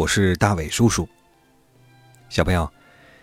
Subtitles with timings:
[0.00, 1.06] 我是大伟叔叔。
[2.30, 2.72] 小朋友，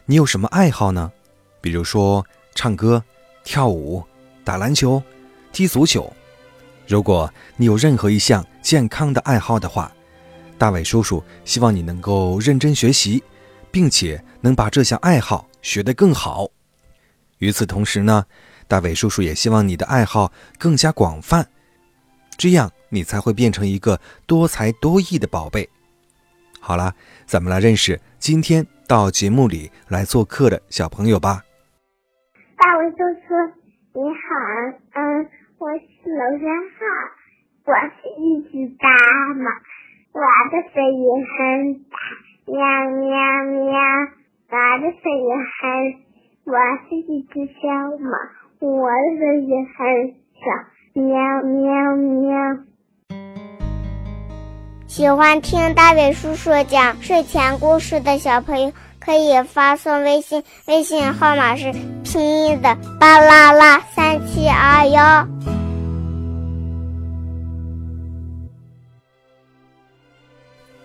[0.06, 1.12] 你有什么爱好呢？
[1.60, 3.04] 比如说唱歌、
[3.44, 4.04] 跳舞、
[4.44, 5.02] 打篮球、
[5.52, 6.14] 踢足球。
[6.86, 9.92] 如果你有任何一项健康的爱好的话，
[10.56, 13.24] 大伟叔叔希望你能够认真学习，
[13.72, 16.48] 并且能把这项爱好学得更好。
[17.40, 18.24] 与此同时呢，
[18.68, 21.50] 大伟叔叔也希望你的爱好更加广泛。
[22.38, 25.68] 这样，你才会变成一个多才多艺的宝贝。
[26.68, 26.92] 好了，
[27.26, 31.48] 咱们来认识今天到节目里来做客的小朋友吧。
[32.60, 33.32] 大伟叔叔，
[33.96, 34.28] 你好，
[34.92, 36.44] 嗯，我是娄山
[36.76, 36.84] 浩，
[37.64, 38.84] 我是一只大
[39.40, 39.48] 猫，
[40.12, 40.20] 我
[40.52, 41.96] 的声音很大，
[42.52, 42.60] 喵
[43.00, 43.16] 喵
[43.64, 43.80] 喵，
[44.52, 45.64] 我的声音很，
[46.52, 46.52] 我
[46.84, 47.64] 是一只小
[47.96, 48.12] 猫，
[48.60, 50.44] 我的声音很小。
[51.00, 52.28] 喵喵喵！
[54.88, 61.74] 喜欢听大伟叔叔讲睡前故事的小朋友，可以发送微信，微信号码是
[62.06, 65.28] 拼音的巴啦啦三七二幺。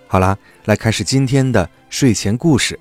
[0.09, 2.79] 好啦，来开始今天的睡前故事。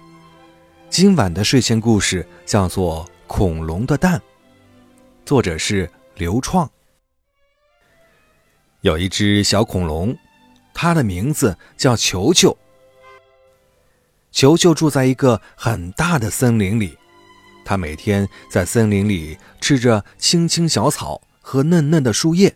[0.90, 4.18] 今晚的睡前故事叫做《恐龙的蛋》，
[5.24, 6.68] 作者是刘创。
[8.82, 10.18] 有一只小恐龙，
[10.74, 12.58] 它的名字叫球球。
[14.32, 16.98] 球球住在一个很大的森林里，
[17.66, 22.56] 它每天在森林里吃着青青小草和嫩嫩的树叶。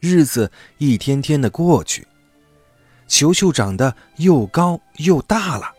[0.00, 2.06] 日子一天天的过去，
[3.08, 5.72] 球球长得又高又大了，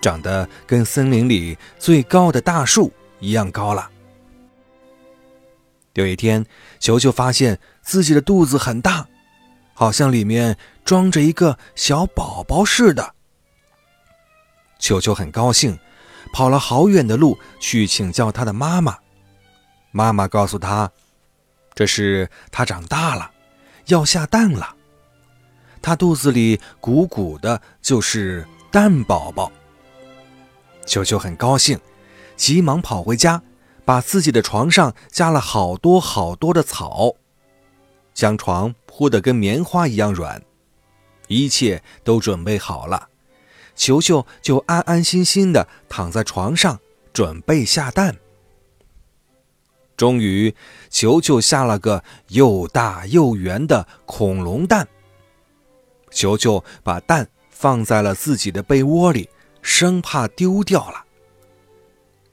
[0.00, 3.90] 长得跟森林里最高的大树一样高了。
[5.94, 6.46] 有一天，
[6.78, 9.08] 球球发现自己的肚子很大，
[9.74, 13.14] 好像里面装着一个小宝宝似的。
[14.78, 15.78] 球球很高兴，
[16.32, 18.98] 跑了好远的路去请教他的妈妈。
[19.90, 20.90] 妈妈告诉他，
[21.74, 23.30] 这是他长大了，
[23.86, 24.74] 要下蛋了。
[25.80, 29.50] 他肚子里鼓鼓的，就是蛋宝宝。
[30.86, 31.78] 球球很高兴，
[32.36, 33.42] 急忙跑回家。
[33.84, 37.16] 把自己的床上加了好多好多的草，
[38.14, 40.42] 将床铺得跟棉花一样软，
[41.28, 43.08] 一切都准备好了，
[43.74, 46.78] 球球就安安心心的躺在床上
[47.12, 48.16] 准备下蛋。
[49.96, 50.54] 终于，
[50.90, 54.88] 球球下了个又大又圆的恐龙蛋。
[56.10, 59.28] 球球把蛋放在了自己的被窝里，
[59.62, 61.04] 生怕丢掉了。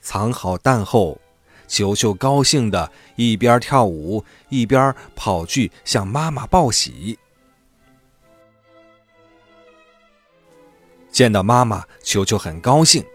[0.02, 1.20] 藏好蛋后。
[1.70, 7.18] 球球高兴的一边跳舞，一边跑去向妈妈报喜。
[11.12, 13.06] 见到妈妈，球球很高兴。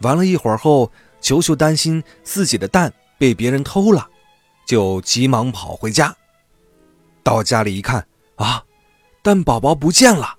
[0.00, 0.90] 玩了一会儿后，
[1.20, 4.08] 球球担心自己的蛋被别人偷了，
[4.64, 6.16] 就急忙跑回家。
[7.24, 8.06] 到家里一看，
[8.36, 8.64] 啊，
[9.22, 10.38] 蛋宝宝不见了！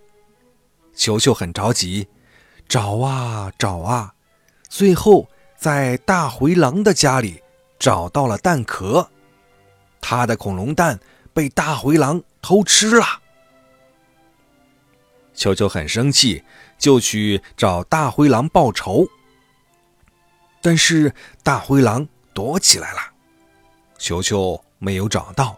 [0.96, 2.08] 球球很着急，
[2.68, 4.16] 找啊找啊，
[4.70, 5.28] 最后。
[5.64, 7.42] 在大灰狼的家里
[7.80, 9.10] 找到了蛋壳，
[10.02, 11.00] 他的恐龙蛋
[11.34, 13.06] 被大灰狼偷吃了。
[15.34, 16.44] 球球很生气，
[16.78, 19.08] 就去找大灰狼报仇。
[20.62, 23.00] 但是大灰狼躲起来了，
[23.98, 25.58] 球球没有找到，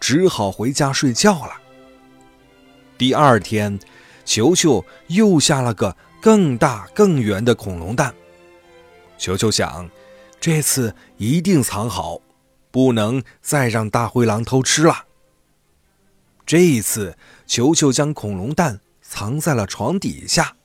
[0.00, 1.52] 只好回家睡觉了。
[2.96, 3.78] 第二天，
[4.24, 8.14] 球球又下了个更大更圆的恐龙蛋。
[9.22, 9.88] 球球想，
[10.40, 12.18] 这次一定藏好，
[12.72, 15.04] 不能再让大灰狼偷吃了。
[16.44, 17.16] 这一次，
[17.46, 20.56] 球球将恐龙蛋藏在了床底下。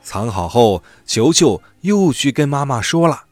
[0.00, 3.24] 藏好后，球球又去跟妈妈说了，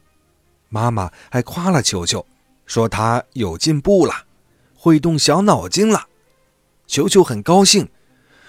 [0.67, 2.25] 妈妈还夸了球球，
[2.65, 4.25] 说他有进步了，
[4.75, 6.07] 会动小脑筋了。
[6.87, 7.87] 球球很高兴，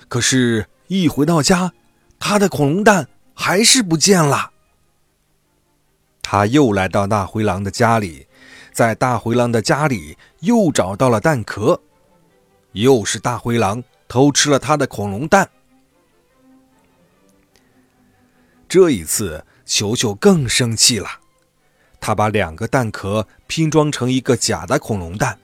[0.08, 1.72] 可是，一回到家，
[2.18, 4.50] 他的恐龙蛋还是不见了。
[6.28, 8.26] 他又来到大灰狼的家里，
[8.72, 11.80] 在大灰狼的家里又找到了蛋壳，
[12.72, 15.48] 又是大灰狼偷吃了他的恐龙蛋。
[18.68, 21.08] 这一次，球球更生气了。
[22.00, 25.38] 他把两个蛋壳拼装成一个假的恐龙蛋，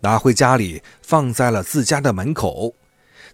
[0.00, 2.74] 拿回家里放在了自家的门口，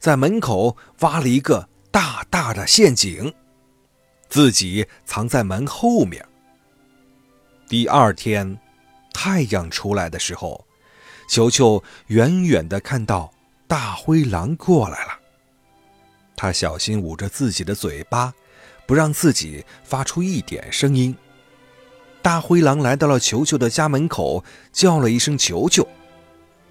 [0.00, 3.32] 在门口挖了一个大大的陷阱，
[4.28, 6.26] 自己藏在门后面。
[7.69, 8.59] 第二天，
[9.12, 10.65] 太阳出来的时候，
[11.29, 13.32] 球球远远地看到
[13.67, 15.19] 大灰狼过来了。
[16.35, 18.32] 他小心捂着自己的嘴巴。
[18.87, 21.15] 不让自己发出一点声音。
[22.23, 24.43] 大灰狼来到了球球的家门口，
[24.73, 25.87] 叫了一声“球球”，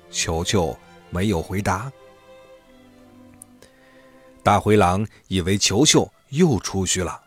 [0.10, 0.76] 球球
[1.12, 1.92] 没有回答。
[4.42, 7.22] 大灰狼以为球球又出去了，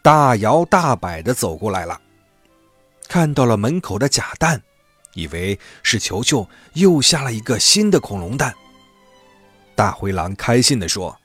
[0.00, 2.00] 大摇大摆地走过来了，
[3.08, 4.62] 看到了门口的假蛋，
[5.14, 8.54] 以为是球球又下了一个新的恐龙蛋。
[9.74, 11.18] 大灰狼开心地说：“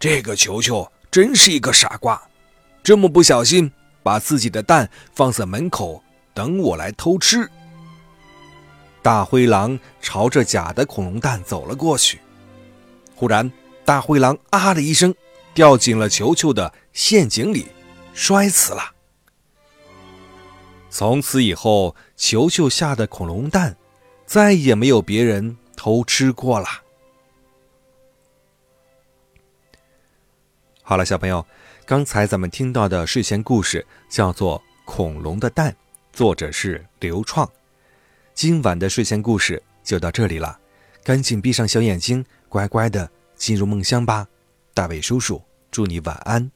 [0.00, 2.22] 这个球球。”真是一个傻瓜，
[2.82, 3.70] 这么不小心
[4.02, 7.50] 把自己的蛋放在门口，等我来偷吃。
[9.02, 12.18] 大灰狼朝着假的恐龙蛋走了过去，
[13.14, 13.52] 忽然，
[13.84, 15.14] 大灰狼啊的一声，
[15.52, 17.66] 掉进了球球的陷阱里，
[18.14, 18.82] 摔死了。
[20.92, 23.74] 从此以后，球球下的恐龙蛋
[24.26, 26.66] 再也没有别人偷吃过了。
[30.82, 31.44] 好了，小朋友，
[31.86, 35.72] 刚才咱们听到的睡前故事叫做《恐龙的蛋》，
[36.12, 37.50] 作者是刘创。
[38.34, 40.60] 今晚的睡前故事就到这里了，
[41.02, 44.28] 赶紧闭上小眼睛，乖乖的进入梦乡吧。
[44.74, 45.40] 大伟叔叔
[45.70, 46.50] 祝你晚安。